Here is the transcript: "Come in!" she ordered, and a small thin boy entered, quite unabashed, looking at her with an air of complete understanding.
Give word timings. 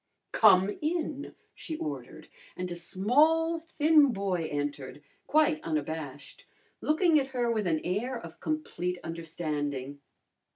"Come 0.31 0.75
in!" 0.81 1.35
she 1.53 1.77
ordered, 1.77 2.27
and 2.57 2.71
a 2.71 2.75
small 2.75 3.59
thin 3.59 4.11
boy 4.11 4.47
entered, 4.51 5.03
quite 5.27 5.61
unabashed, 5.61 6.47
looking 6.81 7.19
at 7.19 7.27
her 7.37 7.51
with 7.51 7.67
an 7.67 7.81
air 7.83 8.19
of 8.19 8.39
complete 8.39 8.97
understanding. 9.03 9.99